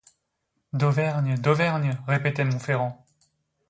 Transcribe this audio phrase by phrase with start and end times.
[0.73, 3.05] Dauvergne, Dauvergne, répétait Monferrand.